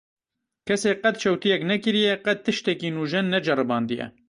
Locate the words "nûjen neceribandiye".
2.95-4.05